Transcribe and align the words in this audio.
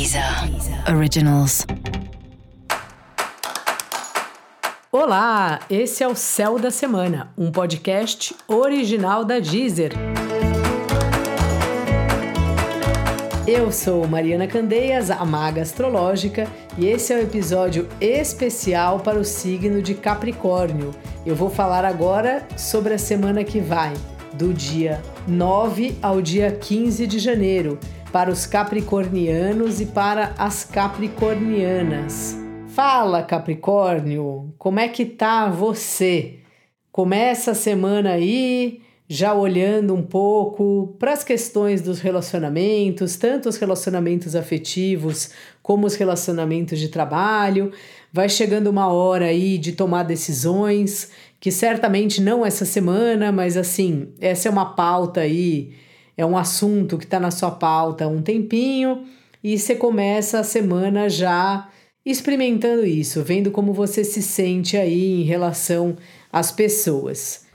Deezer 0.00 0.24
Originals. 0.96 1.66
Olá, 4.90 5.60
esse 5.68 6.02
é 6.02 6.08
o 6.08 6.14
Céu 6.14 6.58
da 6.58 6.70
Semana, 6.70 7.30
um 7.36 7.52
podcast 7.52 8.34
original 8.48 9.26
da 9.26 9.38
Deezer. 9.38 9.92
Eu 13.46 13.70
sou 13.70 14.08
Mariana 14.08 14.46
Candeias, 14.46 15.10
a 15.10 15.22
maga 15.26 15.60
astrológica, 15.60 16.48
e 16.78 16.86
esse 16.86 17.12
é 17.12 17.16
um 17.16 17.20
episódio 17.20 17.86
especial 18.00 19.00
para 19.00 19.18
o 19.18 19.24
signo 19.24 19.82
de 19.82 19.92
Capricórnio. 19.92 20.92
Eu 21.26 21.36
vou 21.36 21.50
falar 21.50 21.84
agora 21.84 22.48
sobre 22.56 22.94
a 22.94 22.98
semana 22.98 23.44
que 23.44 23.60
vai, 23.60 23.92
do 24.32 24.54
dia 24.54 25.02
9 25.28 25.98
ao 26.00 26.22
dia 26.22 26.50
15 26.50 27.06
de 27.06 27.18
janeiro 27.18 27.78
para 28.12 28.30
os 28.30 28.46
capricornianos 28.46 29.80
e 29.80 29.86
para 29.86 30.34
as 30.36 30.64
capricornianas. 30.64 32.36
Fala, 32.68 33.22
Capricórnio, 33.22 34.52
como 34.58 34.80
é 34.80 34.88
que 34.88 35.04
tá 35.04 35.48
você? 35.48 36.38
Começa 36.90 37.52
a 37.52 37.54
semana 37.54 38.12
aí 38.12 38.80
já 39.08 39.34
olhando 39.34 39.92
um 39.92 40.02
pouco 40.02 40.94
para 40.98 41.12
as 41.12 41.24
questões 41.24 41.82
dos 41.82 42.00
relacionamentos, 42.00 43.16
tanto 43.16 43.48
os 43.48 43.56
relacionamentos 43.56 44.36
afetivos 44.36 45.30
como 45.62 45.86
os 45.86 45.96
relacionamentos 45.96 46.78
de 46.78 46.88
trabalho. 46.88 47.72
Vai 48.12 48.28
chegando 48.28 48.68
uma 48.68 48.86
hora 48.92 49.26
aí 49.26 49.58
de 49.58 49.72
tomar 49.72 50.04
decisões, 50.04 51.10
que 51.40 51.50
certamente 51.50 52.20
não 52.20 52.46
essa 52.46 52.64
semana, 52.64 53.32
mas 53.32 53.56
assim, 53.56 54.08
essa 54.20 54.48
é 54.48 54.50
uma 54.50 54.74
pauta 54.74 55.22
aí 55.22 55.72
é 56.16 56.24
um 56.24 56.36
assunto 56.36 56.98
que 56.98 57.04
está 57.04 57.18
na 57.18 57.30
sua 57.30 57.50
pauta 57.50 58.04
há 58.04 58.08
um 58.08 58.22
tempinho 58.22 59.04
e 59.42 59.58
você 59.58 59.74
começa 59.74 60.40
a 60.40 60.44
semana 60.44 61.08
já 61.08 61.68
experimentando 62.04 62.84
isso, 62.84 63.22
vendo 63.22 63.50
como 63.50 63.72
você 63.72 64.04
se 64.04 64.22
sente 64.22 64.76
aí 64.76 65.20
em 65.20 65.24
relação 65.24 65.96
às 66.32 66.50
pessoas. 66.50 67.46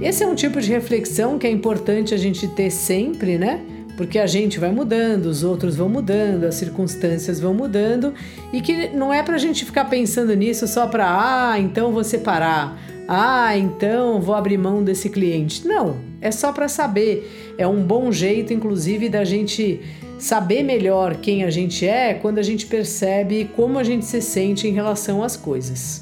Esse 0.00 0.24
é 0.24 0.26
um 0.26 0.34
tipo 0.34 0.60
de 0.60 0.70
reflexão 0.70 1.38
que 1.38 1.46
é 1.46 1.50
importante 1.50 2.14
a 2.14 2.16
gente 2.16 2.48
ter 2.48 2.70
sempre, 2.70 3.38
né? 3.38 3.64
Porque 4.00 4.18
a 4.18 4.26
gente 4.26 4.58
vai 4.58 4.72
mudando, 4.72 5.26
os 5.26 5.44
outros 5.44 5.76
vão 5.76 5.86
mudando, 5.86 6.44
as 6.44 6.54
circunstâncias 6.54 7.38
vão 7.38 7.52
mudando 7.52 8.14
e 8.50 8.62
que 8.62 8.88
não 8.88 9.12
é 9.12 9.22
para 9.22 9.34
a 9.34 9.38
gente 9.38 9.62
ficar 9.62 9.84
pensando 9.90 10.34
nisso 10.34 10.66
só 10.66 10.86
para 10.86 11.04
ah, 11.52 11.60
então 11.60 11.92
vou 11.92 12.02
separar, 12.02 12.80
ah, 13.06 13.54
então 13.58 14.18
vou 14.18 14.34
abrir 14.34 14.56
mão 14.56 14.82
desse 14.82 15.10
cliente. 15.10 15.68
Não, 15.68 15.98
é 16.18 16.30
só 16.30 16.50
para 16.50 16.66
saber. 16.66 17.54
É 17.58 17.66
um 17.66 17.82
bom 17.82 18.10
jeito, 18.10 18.54
inclusive, 18.54 19.10
da 19.10 19.22
gente 19.22 19.78
saber 20.18 20.62
melhor 20.62 21.16
quem 21.16 21.44
a 21.44 21.50
gente 21.50 21.86
é 21.86 22.14
quando 22.14 22.38
a 22.38 22.42
gente 22.42 22.64
percebe 22.64 23.50
como 23.54 23.78
a 23.78 23.84
gente 23.84 24.06
se 24.06 24.22
sente 24.22 24.66
em 24.66 24.72
relação 24.72 25.22
às 25.22 25.36
coisas. 25.36 26.00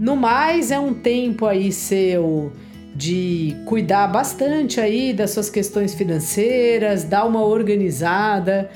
No 0.00 0.16
mais, 0.16 0.70
é 0.70 0.78
um 0.78 0.94
tempo 0.94 1.44
aí 1.44 1.70
seu 1.70 2.50
de 2.96 3.54
cuidar 3.66 4.06
bastante 4.06 4.80
aí 4.80 5.12
das 5.12 5.30
suas 5.30 5.50
questões 5.50 5.92
financeiras, 5.94 7.04
dar 7.04 7.26
uma 7.26 7.44
organizada 7.44 8.70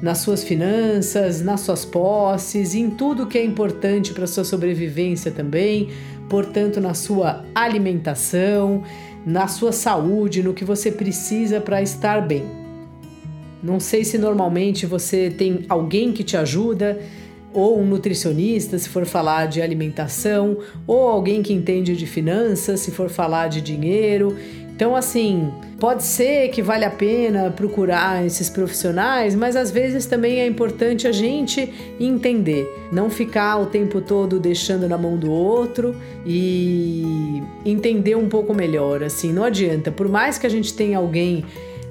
nas 0.00 0.18
suas 0.18 0.42
finanças, 0.42 1.42
nas 1.42 1.60
suas 1.60 1.84
posses, 1.84 2.74
em 2.74 2.88
tudo 2.88 3.26
que 3.26 3.36
é 3.36 3.44
importante 3.44 4.14
para 4.14 4.26
sua 4.26 4.44
sobrevivência 4.44 5.30
também, 5.30 5.90
portanto 6.28 6.80
na 6.80 6.94
sua 6.94 7.44
alimentação, 7.54 8.82
na 9.26 9.46
sua 9.46 9.72
saúde, 9.72 10.42
no 10.42 10.54
que 10.54 10.64
você 10.64 10.90
precisa 10.90 11.60
para 11.60 11.82
estar 11.82 12.26
bem. 12.26 12.44
Não 13.62 13.78
sei 13.78 14.04
se 14.04 14.16
normalmente 14.16 14.86
você 14.86 15.30
tem 15.30 15.66
alguém 15.68 16.12
que 16.12 16.22
te 16.22 16.36
ajuda 16.36 16.98
ou 17.52 17.80
um 17.80 17.86
nutricionista, 17.86 18.78
se 18.78 18.88
for 18.88 19.06
falar 19.06 19.46
de 19.46 19.62
alimentação, 19.62 20.58
ou 20.86 21.08
alguém 21.08 21.42
que 21.42 21.52
entende 21.52 21.96
de 21.96 22.06
finanças, 22.06 22.80
se 22.80 22.90
for 22.90 23.08
falar 23.08 23.48
de 23.48 23.60
dinheiro. 23.60 24.36
Então, 24.76 24.94
assim, 24.94 25.50
pode 25.80 26.02
ser 26.02 26.50
que 26.50 26.60
vale 26.60 26.84
a 26.84 26.90
pena 26.90 27.50
procurar 27.50 28.26
esses 28.26 28.50
profissionais, 28.50 29.34
mas 29.34 29.56
às 29.56 29.70
vezes 29.70 30.04
também 30.04 30.40
é 30.40 30.46
importante 30.46 31.08
a 31.08 31.12
gente 31.12 31.72
entender, 31.98 32.68
não 32.92 33.08
ficar 33.08 33.56
o 33.56 33.64
tempo 33.64 34.02
todo 34.02 34.38
deixando 34.38 34.86
na 34.86 34.98
mão 34.98 35.16
do 35.16 35.30
outro 35.30 35.96
e 36.26 37.42
entender 37.64 38.16
um 38.16 38.28
pouco 38.28 38.52
melhor. 38.52 39.02
Assim, 39.02 39.32
não 39.32 39.44
adianta, 39.44 39.90
por 39.90 40.10
mais 40.10 40.36
que 40.36 40.46
a 40.46 40.50
gente 40.50 40.74
tenha 40.74 40.98
alguém 40.98 41.42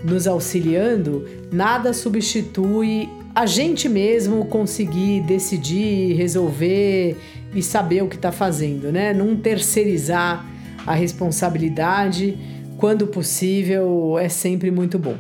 nos 0.04 0.28
auxiliando, 0.28 1.28
nada 1.52 1.92
substitui 1.92 3.10
a 3.36 3.46
gente 3.46 3.90
mesmo 3.90 4.46
conseguir 4.46 5.20
decidir, 5.20 6.14
resolver 6.14 7.18
e 7.54 7.62
saber 7.62 8.02
o 8.02 8.08
que 8.08 8.16
está 8.16 8.32
fazendo, 8.32 8.94
né? 8.94 9.14
Não 9.14 9.36
terceirizar 9.36 10.46
a 10.88 10.94
responsabilidade, 10.94 12.38
quando 12.78 13.08
possível, 13.08 14.18
é 14.18 14.30
sempre 14.30 14.72
muito 14.72 14.98
bom. 14.98 15.18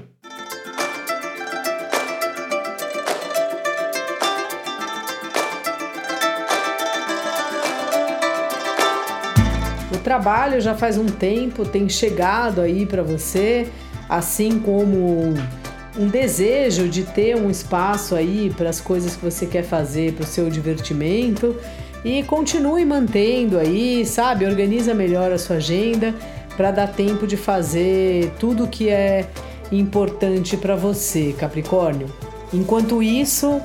O 9.92 9.98
trabalho 10.06 10.62
já 10.62 10.74
faz 10.74 10.98
um 10.98 11.08
tempo 11.08 11.66
tem 11.66 11.90
chegado 11.90 12.62
aí 12.62 12.86
para 12.86 13.04
você, 13.04 13.68
assim 14.08 14.58
como 14.60 15.34
um 15.98 16.08
desejo 16.08 16.88
de 16.90 17.04
ter 17.04 17.36
um 17.36 17.50
espaço 17.50 18.16
aí 18.16 18.54
para 18.56 18.70
as 18.70 18.82
coisas 18.82 19.16
que 19.16 19.24
você 19.24 19.46
quer 19.46 19.64
fazer, 19.64 20.14
para 20.14 20.24
o 20.24 20.28
seu 20.28 20.50
divertimento 20.50 21.56
e 22.04 22.22
continue 22.24 22.86
mantendo 22.86 23.58
aí, 23.58 24.06
sabe? 24.06 24.46
Organiza 24.46 24.94
melhor 24.94 25.32
a 25.32 25.38
sua 25.38 25.56
agenda 25.56 26.14
para 26.56 26.72
dar 26.72 26.88
tempo 26.88 27.26
de 27.26 27.38
fazer 27.38 28.32
tudo 28.40 28.68
que 28.68 28.90
é 28.90 29.28
importante 29.72 30.56
para 30.56 30.76
você, 30.76 31.34
Capricórnio. 31.38 32.08
Enquanto 32.54 33.02
isso, 33.02 33.60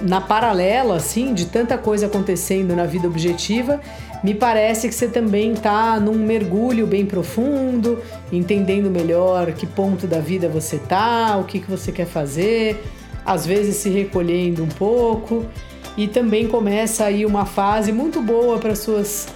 na 0.00 0.20
paralela 0.20 0.96
assim 0.96 1.32
de 1.32 1.46
tanta 1.46 1.78
coisa 1.78 2.06
acontecendo 2.06 2.74
na 2.76 2.84
vida 2.84 3.06
objetiva, 3.06 3.80
me 4.22 4.34
parece 4.34 4.88
que 4.88 4.94
você 4.94 5.08
também 5.08 5.52
está 5.52 6.00
num 6.00 6.14
mergulho 6.14 6.86
bem 6.86 7.06
profundo, 7.06 8.02
entendendo 8.32 8.90
melhor 8.90 9.52
que 9.52 9.66
ponto 9.66 10.06
da 10.06 10.18
vida 10.18 10.48
você 10.48 10.78
tá, 10.78 11.36
o 11.36 11.44
que, 11.44 11.60
que 11.60 11.70
você 11.70 11.92
quer 11.92 12.06
fazer, 12.06 12.82
às 13.24 13.46
vezes 13.46 13.76
se 13.76 13.90
recolhendo 13.90 14.62
um 14.62 14.68
pouco, 14.68 15.46
e 15.96 16.06
também 16.08 16.46
começa 16.46 17.04
aí 17.04 17.24
uma 17.24 17.46
fase 17.46 17.92
muito 17.92 18.20
boa 18.20 18.58
para 18.58 18.74
suas 18.74 19.28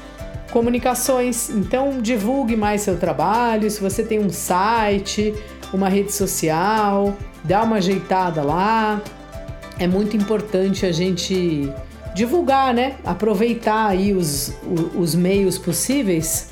comunicações. 0.51 1.49
Então 1.51 2.01
divulgue 2.01 2.57
mais 2.57 2.83
seu 2.83 2.97
trabalho, 2.97 3.71
se 3.71 3.81
você 3.81 4.03
tem 4.03 4.19
um 4.19 4.31
site, 4.31 5.35
uma 5.73 5.89
rede 5.89 6.13
social, 6.13 7.17
dá 7.45 7.63
uma 7.63 7.77
ajeitada 7.77 8.43
lá. 8.43 9.01
É 9.81 9.87
muito 9.87 10.15
importante 10.15 10.85
a 10.85 10.93
gente 10.93 11.73
divulgar, 12.15 12.75
né? 12.75 12.97
Aproveitar 13.03 13.87
aí 13.87 14.13
os, 14.13 14.55
os 14.95 15.15
meios 15.15 15.57
possíveis 15.57 16.51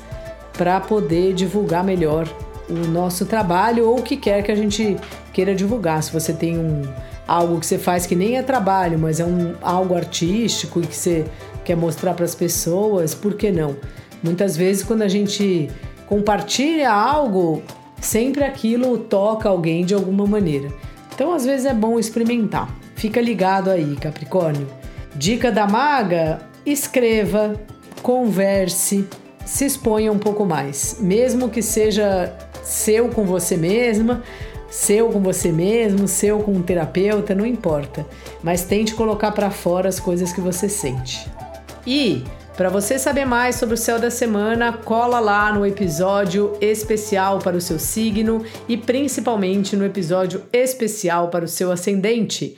para 0.53 0.81
poder 0.81 1.35
divulgar 1.35 1.83
melhor 1.83 2.27
o 2.67 2.87
nosso 2.87 3.27
trabalho 3.27 3.87
ou 3.87 3.99
o 3.99 4.01
que 4.01 4.17
quer 4.17 4.41
que 4.41 4.51
a 4.51 4.55
gente 4.55 4.97
queira 5.31 5.53
divulgar. 5.53 6.01
Se 6.01 6.11
você 6.11 6.33
tem 6.33 6.57
um 6.57 6.81
algo 7.27 7.59
que 7.59 7.67
você 7.67 7.77
faz 7.77 8.07
que 8.07 8.15
nem 8.15 8.35
é 8.35 8.41
trabalho, 8.41 8.97
mas 8.97 9.19
é 9.19 9.25
um 9.25 9.53
algo 9.61 9.93
artístico 9.93 10.81
e 10.81 10.87
que 10.87 10.95
você 10.95 11.23
quer 11.63 11.77
mostrar 11.77 12.15
para 12.15 12.25
as 12.25 12.33
pessoas, 12.33 13.13
por 13.13 13.35
que 13.35 13.51
não? 13.51 13.75
Muitas 14.23 14.57
vezes 14.57 14.81
quando 14.81 15.03
a 15.03 15.07
gente 15.07 15.69
compartilha 16.07 16.91
algo, 16.91 17.61
sempre 18.01 18.43
aquilo 18.43 18.97
toca 18.97 19.47
alguém 19.47 19.85
de 19.85 19.93
alguma 19.93 20.25
maneira. 20.25 20.69
Então, 21.13 21.31
às 21.31 21.45
vezes 21.45 21.67
é 21.67 21.73
bom 21.75 21.99
experimentar. 21.99 22.67
Fica 22.99 23.21
ligado 23.21 23.69
aí, 23.69 23.95
Capricórnio. 23.95 24.67
Dica 25.15 25.49
da 25.49 25.65
maga: 25.65 26.39
escreva, 26.65 27.55
converse, 28.03 29.07
se 29.45 29.63
exponha 29.63 30.11
um 30.11 30.19
pouco 30.19 30.45
mais, 30.45 30.97
mesmo 30.99 31.47
que 31.47 31.61
seja 31.61 32.35
seu 32.61 33.07
com 33.07 33.23
você 33.23 33.55
mesma, 33.55 34.21
seu 34.69 35.07
com 35.07 35.21
você 35.21 35.49
mesmo, 35.49 36.09
seu 36.09 36.39
com 36.39 36.51
um 36.51 36.61
terapeuta, 36.61 37.33
não 37.33 37.45
importa, 37.45 38.05
mas 38.43 38.65
tente 38.65 38.93
colocar 38.93 39.31
para 39.31 39.49
fora 39.49 39.87
as 39.87 39.97
coisas 39.97 40.33
que 40.33 40.41
você 40.41 40.67
sente. 40.67 41.25
E 41.87 42.25
para 42.57 42.67
você 42.67 42.99
saber 42.99 43.23
mais 43.23 43.55
sobre 43.55 43.75
o 43.75 43.77
céu 43.77 43.97
da 43.97 44.11
semana, 44.11 44.73
cola 44.73 45.21
lá 45.21 45.53
no 45.53 45.65
episódio 45.65 46.51
especial 46.59 47.39
para 47.39 47.55
o 47.55 47.61
seu 47.61 47.79
signo 47.79 48.43
e 48.67 48.75
principalmente 48.75 49.77
no 49.77 49.85
episódio 49.85 50.43
especial 50.51 51.29
para 51.29 51.45
o 51.45 51.47
seu 51.47 51.71
ascendente. 51.71 52.57